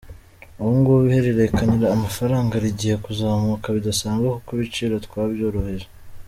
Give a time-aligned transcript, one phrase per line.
[0.59, 5.87] Ubu ngubu ihererekanya mafaranga rigiye kuzamuka bidasanzwe kuko ibiciro twabyorohoje.